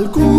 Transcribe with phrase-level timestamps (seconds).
[0.00, 0.29] algún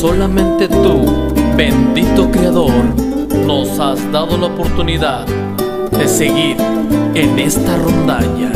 [0.00, 1.06] Solamente tú,
[1.56, 2.84] bendito Creador,
[3.44, 5.26] nos has dado la oportunidad
[5.90, 6.56] de seguir
[7.16, 8.52] en esta rondalla.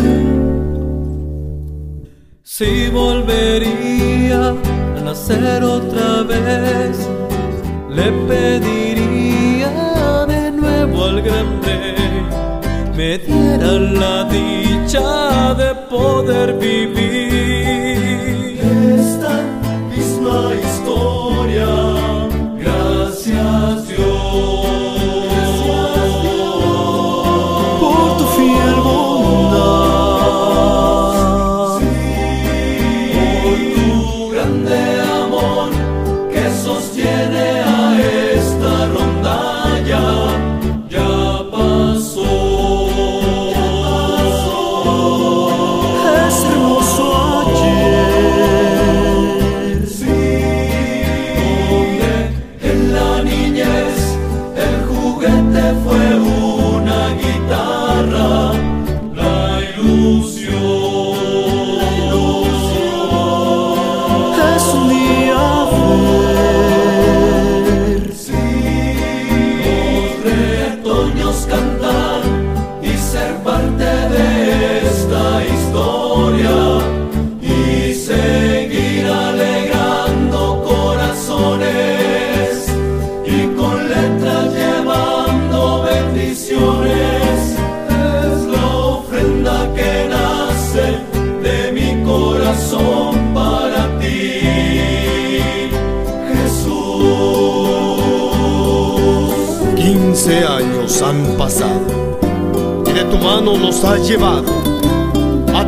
[2.45, 7.09] Si volvería a nacer otra vez,
[7.91, 11.97] le pediría de nuevo al grande,
[12.97, 17.02] me diera la dicha de poder vivir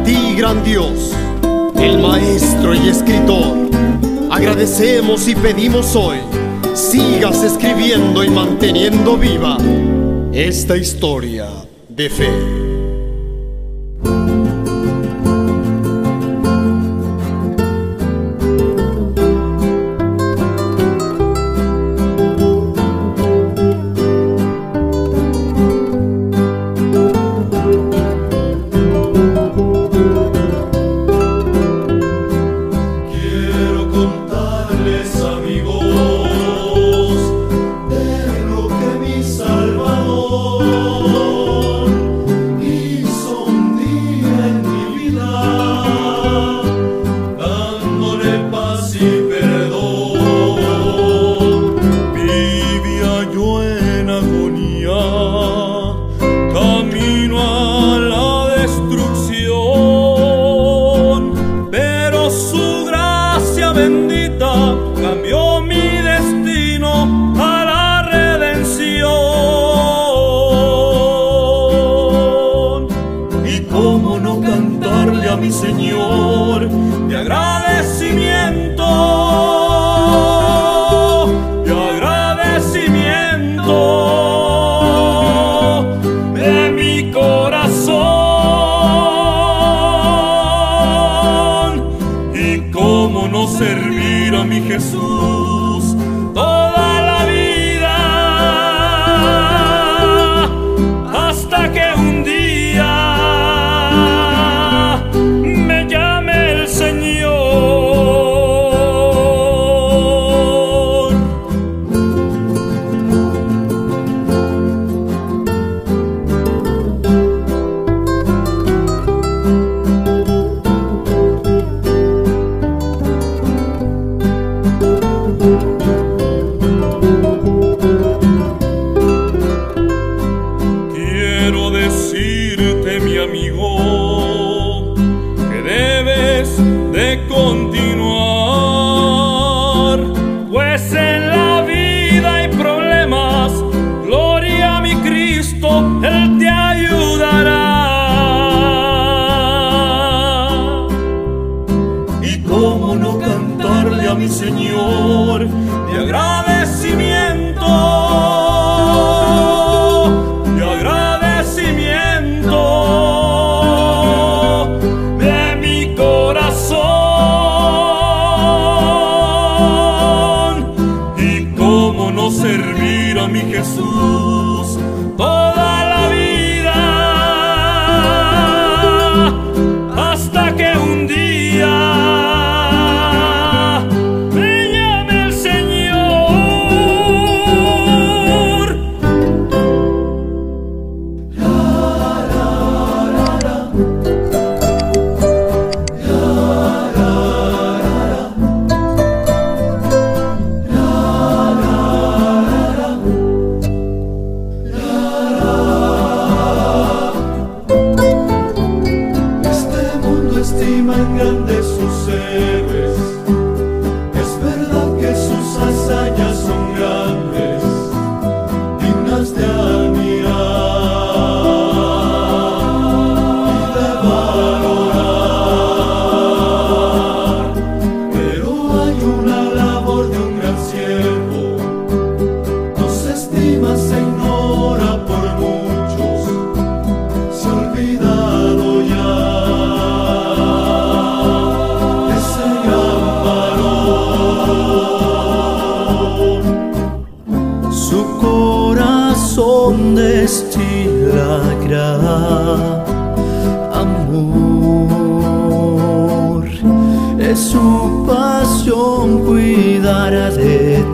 [0.04, 1.12] ti, gran Dios,
[1.76, 3.70] el maestro y escritor.
[4.30, 6.18] Agradecemos y pedimos hoy,
[6.74, 9.56] sigas escribiendo y manteniendo viva
[10.32, 11.48] esta historia
[11.88, 12.63] de fe.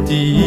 [0.06, 0.39] De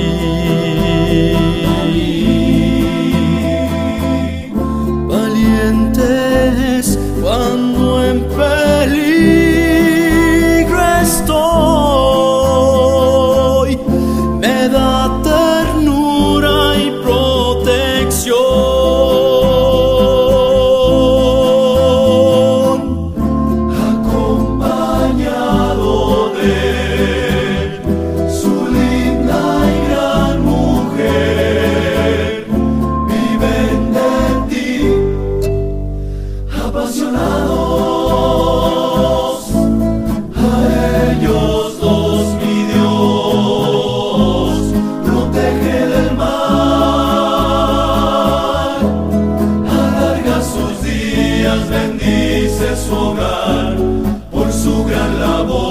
[51.73, 53.75] bendice su hogar
[54.31, 55.63] por su gran labor.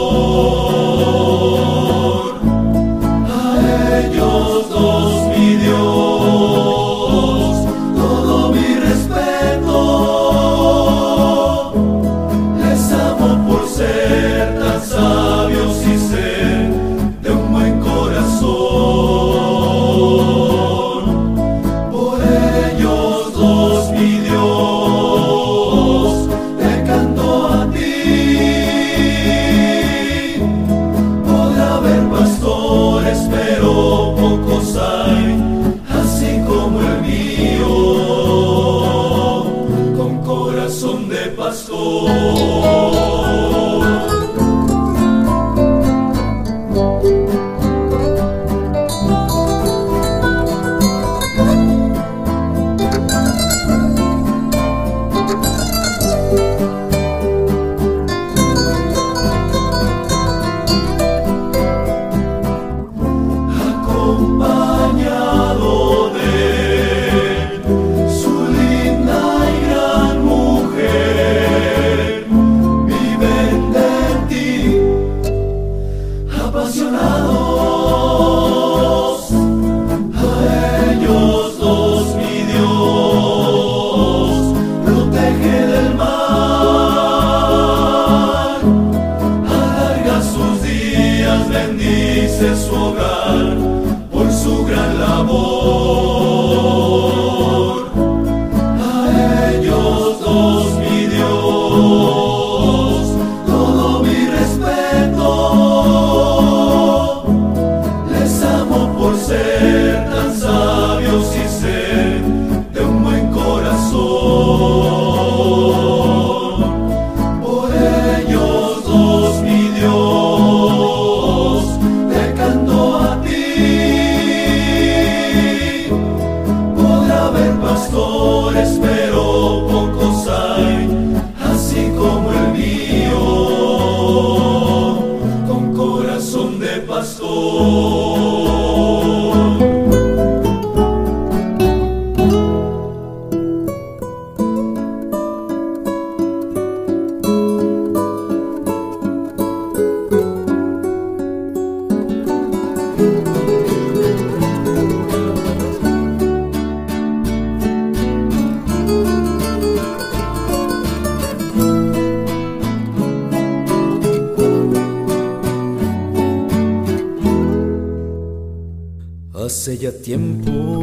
[169.62, 170.82] Hace ya tiempo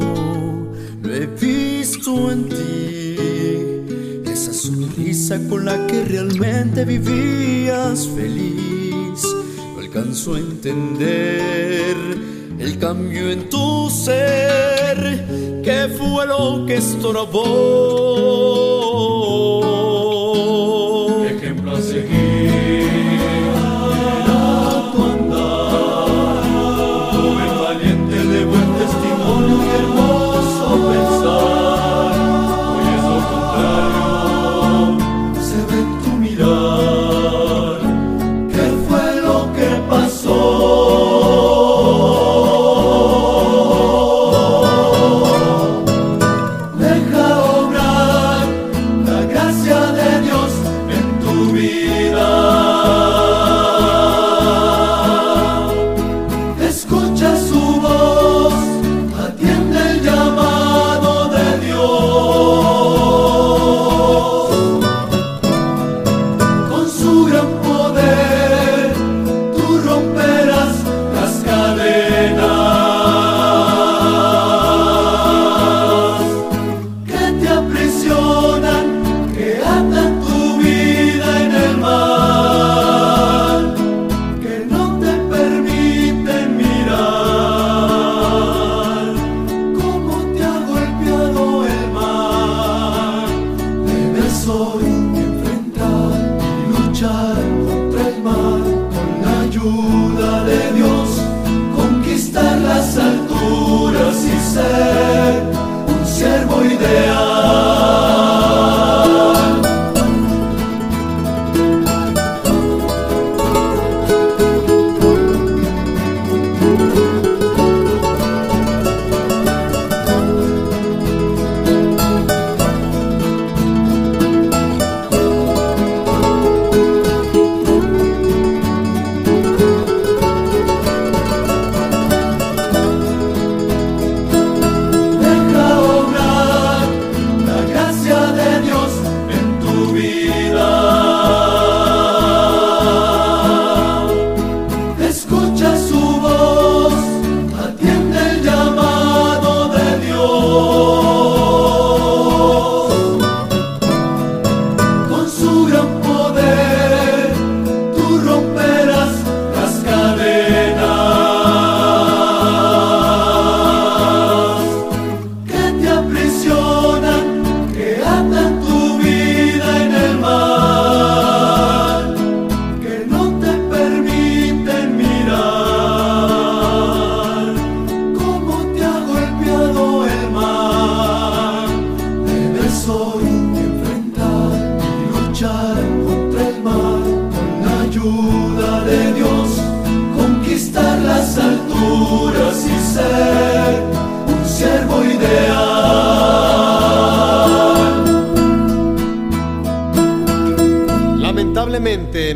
[1.04, 9.22] lo he visto en ti, esa sonrisa con la que realmente vivías feliz.
[9.74, 11.94] No alcanzo a entender
[12.58, 15.26] el cambio en tu ser,
[15.62, 17.89] ¿qué fue lo que estorbó?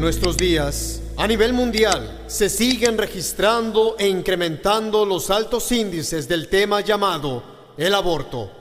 [0.04, 6.82] Nuestros días, a nivel mundial, se siguen registrando e incrementando los altos índices del tema
[6.82, 7.42] llamado
[7.78, 8.52] el aborto,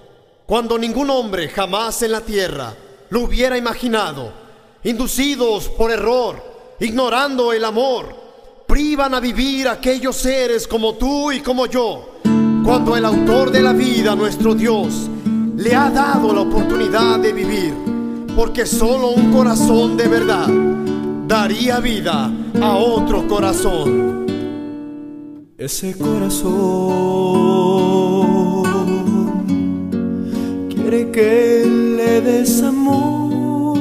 [0.47, 2.73] cuando ningún hombre jamás en la tierra
[3.11, 4.33] lo hubiera imaginado,
[4.85, 8.15] inducidos por error, ignorando el amor,
[8.69, 12.21] privan a vivir aquellos seres como tú y como yo,
[12.65, 15.11] cuando el autor de la vida, nuestro Dios,
[15.57, 17.75] le ha dado la oportunidad de vivir,
[18.37, 20.72] porque solo un corazón de verdad
[21.33, 24.27] daría vida a otro corazón.
[25.57, 26.45] Ese corazón
[30.69, 31.65] quiere que
[31.97, 33.79] le des amor,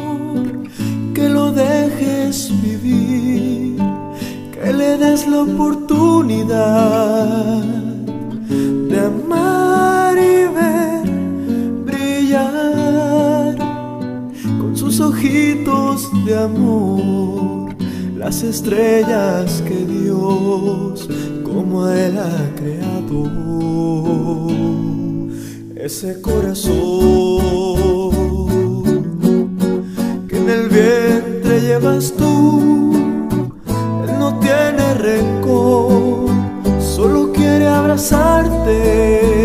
[1.13, 3.75] que lo dejes vivir,
[4.53, 7.80] que le des la oportunidad
[14.91, 17.74] sus ojitos de amor
[18.17, 21.07] las estrellas que Dios
[21.45, 23.29] como Él ha creado.
[25.75, 26.75] Ese corazón
[30.27, 32.91] que en el vientre llevas tú,
[34.04, 36.30] Él no tiene rencor,
[36.82, 39.40] solo quiere abrazarte,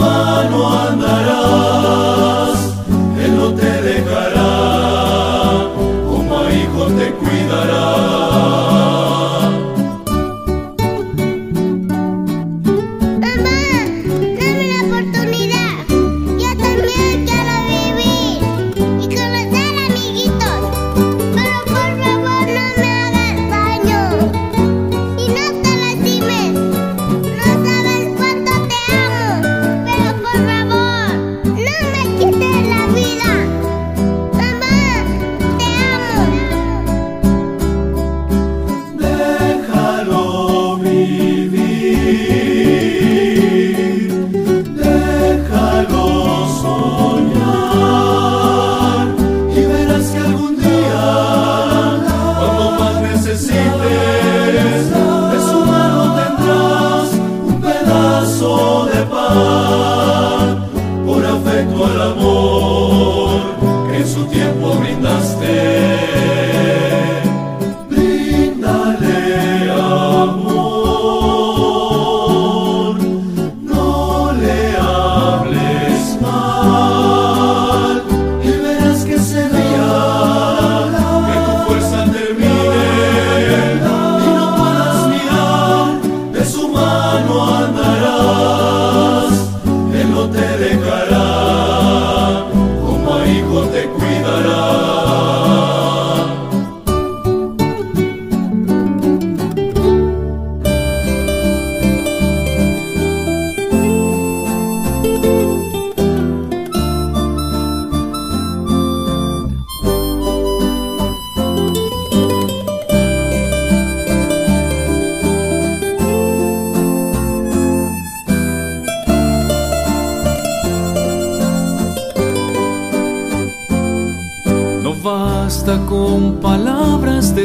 [0.00, 1.29] humano andará.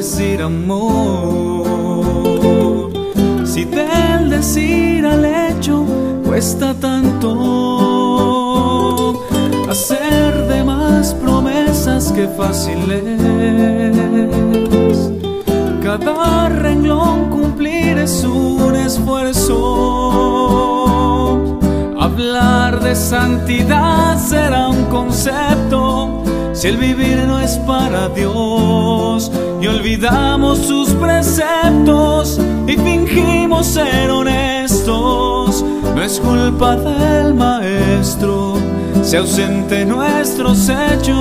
[0.05, 1.65] Decir amor.
[3.43, 5.83] Si del decir al hecho
[6.23, 7.31] cuesta tanto
[9.67, 13.19] hacer de más promesas que fáciles.
[15.81, 19.55] Cada renglón cumplir es un esfuerzo.
[21.99, 26.21] Hablar de santidad será un concepto
[26.53, 29.31] si el vivir no es para Dios
[29.95, 38.55] olvidamos sus preceptos y fingimos ser honestos, no es culpa del maestro
[39.01, 41.15] si ausente nuestros hechos.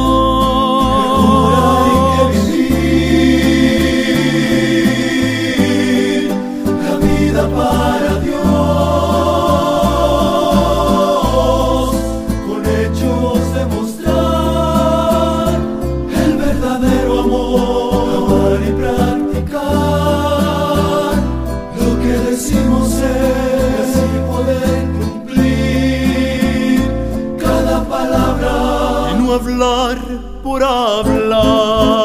[29.35, 29.99] Hablar
[30.43, 32.04] por hablar.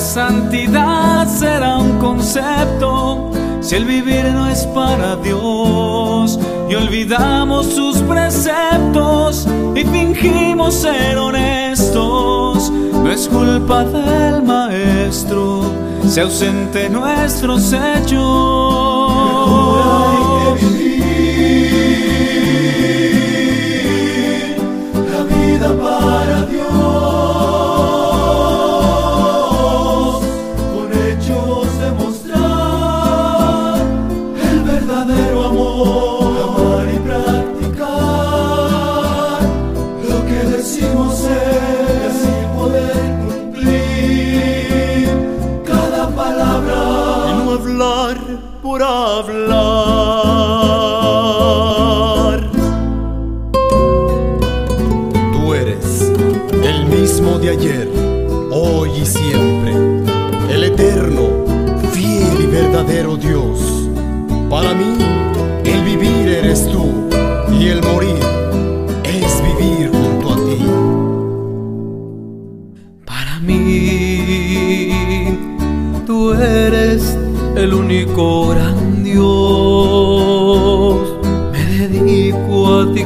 [0.00, 9.46] Santidad será un concepto si el vivir no es para Dios y olvidamos sus preceptos
[9.76, 12.70] y fingimos ser honestos.
[12.70, 15.62] No es culpa del maestro
[16.08, 19.20] si ausente nuestros hechos.
[25.68, 25.89] por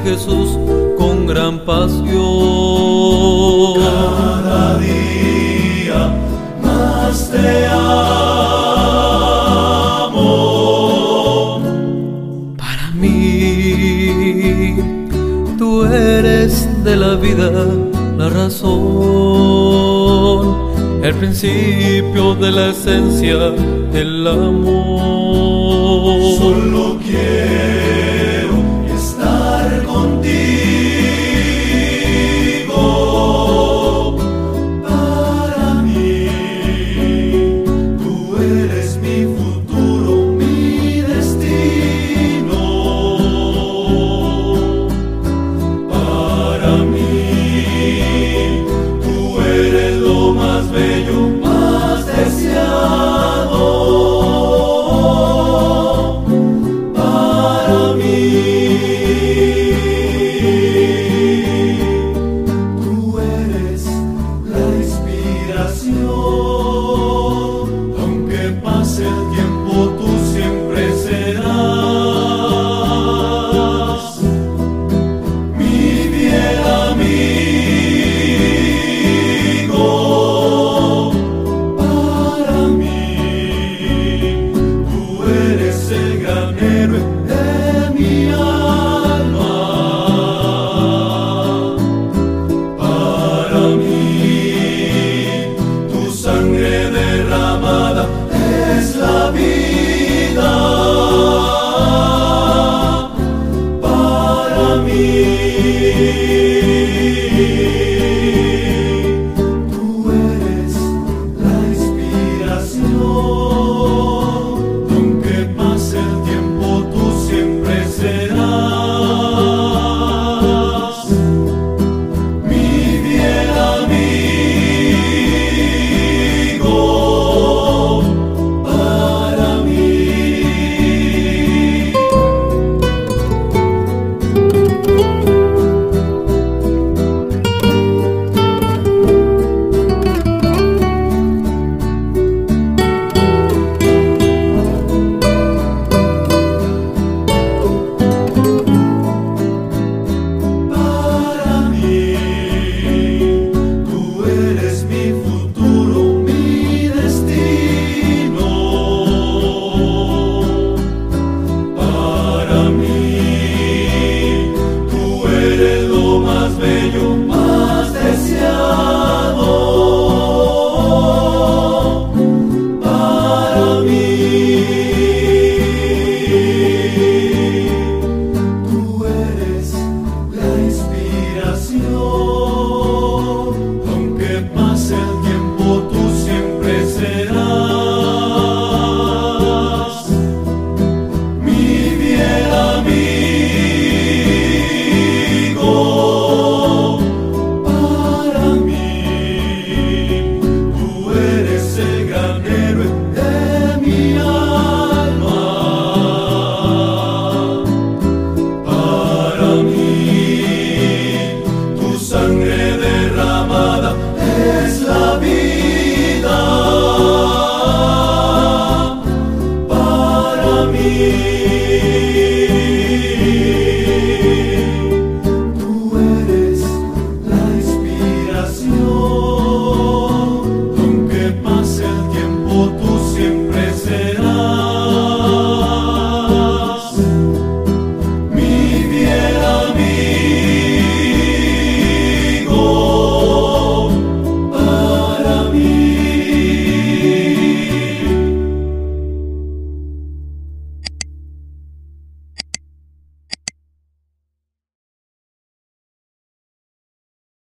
[0.04, 0.50] Jesús
[0.98, 2.04] con gran pasión.
[3.80, 6.14] Cada día
[6.62, 8.02] más te amo.
[12.58, 14.76] Para mí,
[15.58, 17.50] tú eres de la vida
[18.18, 18.84] la razón
[21.02, 23.38] el principio de la esencia
[23.92, 25.00] del amor.
[26.38, 28.13] Solo quiero
[49.54, 49.93] tú